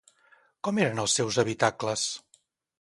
[0.67, 2.09] Com eren els seus habitacles?